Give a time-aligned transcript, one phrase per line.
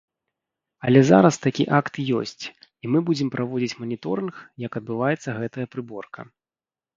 [0.87, 2.43] Але зараз такі акт ёсць,
[2.85, 4.33] і мы будзем праводзіць маніторынг,
[4.65, 6.19] як адбываецца гэтая прыборка.